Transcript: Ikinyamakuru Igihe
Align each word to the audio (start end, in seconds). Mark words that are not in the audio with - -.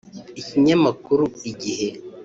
Ikinyamakuru 0.39 1.23
Igihe 1.49 1.87